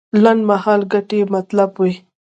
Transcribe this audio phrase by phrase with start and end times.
[0.23, 1.93] لنډمهالې ګټې یې مطلب وي.